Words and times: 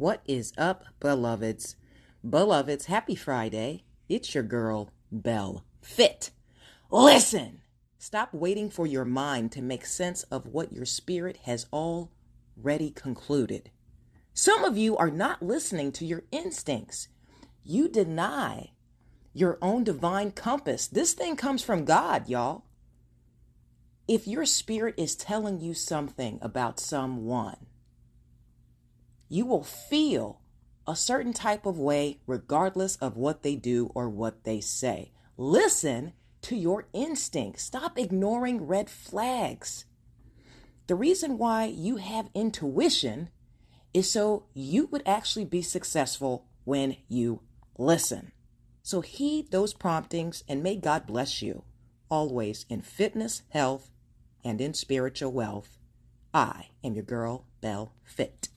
What 0.00 0.22
is 0.24 0.54
up, 0.56 0.86
beloveds? 0.98 1.76
Beloveds, 2.26 2.86
happy 2.86 3.14
Friday. 3.14 3.84
It's 4.08 4.34
your 4.34 4.42
girl, 4.42 4.88
Belle 5.12 5.62
Fit. 5.82 6.30
Listen! 6.90 7.60
Stop 7.98 8.32
waiting 8.32 8.70
for 8.70 8.86
your 8.86 9.04
mind 9.04 9.52
to 9.52 9.60
make 9.60 9.84
sense 9.84 10.22
of 10.30 10.46
what 10.46 10.72
your 10.72 10.86
spirit 10.86 11.40
has 11.44 11.66
already 11.70 12.90
concluded. 12.92 13.70
Some 14.32 14.64
of 14.64 14.78
you 14.78 14.96
are 14.96 15.10
not 15.10 15.42
listening 15.42 15.92
to 15.92 16.06
your 16.06 16.22
instincts. 16.32 17.08
You 17.62 17.86
deny 17.86 18.70
your 19.34 19.58
own 19.60 19.84
divine 19.84 20.30
compass. 20.30 20.86
This 20.86 21.12
thing 21.12 21.36
comes 21.36 21.62
from 21.62 21.84
God, 21.84 22.26
y'all. 22.26 22.64
If 24.08 24.26
your 24.26 24.46
spirit 24.46 24.94
is 24.96 25.14
telling 25.14 25.60
you 25.60 25.74
something 25.74 26.38
about 26.40 26.80
someone, 26.80 27.66
you 29.30 29.46
will 29.46 29.64
feel 29.64 30.42
a 30.86 30.96
certain 30.96 31.32
type 31.32 31.64
of 31.64 31.78
way 31.78 32.18
regardless 32.26 32.96
of 32.96 33.16
what 33.16 33.42
they 33.42 33.54
do 33.54 33.90
or 33.94 34.10
what 34.10 34.44
they 34.44 34.60
say. 34.60 35.12
Listen 35.38 36.12
to 36.42 36.56
your 36.56 36.88
instincts. 36.92 37.62
Stop 37.62 37.96
ignoring 37.96 38.66
red 38.66 38.90
flags. 38.90 39.86
The 40.88 40.96
reason 40.96 41.38
why 41.38 41.66
you 41.66 41.96
have 41.96 42.28
intuition 42.34 43.30
is 43.94 44.10
so 44.10 44.46
you 44.52 44.88
would 44.90 45.02
actually 45.06 45.44
be 45.44 45.62
successful 45.62 46.46
when 46.64 46.96
you 47.08 47.40
listen. 47.78 48.32
So 48.82 49.00
heed 49.00 49.52
those 49.52 49.72
promptings 49.72 50.42
and 50.48 50.62
may 50.62 50.76
God 50.76 51.06
bless 51.06 51.40
you 51.40 51.62
always 52.10 52.66
in 52.68 52.82
fitness, 52.82 53.42
health, 53.50 53.90
and 54.42 54.60
in 54.60 54.74
spiritual 54.74 55.30
wealth. 55.30 55.78
I 56.34 56.70
am 56.82 56.94
your 56.94 57.04
girl, 57.04 57.44
Belle 57.60 57.92
Fit. 58.02 58.48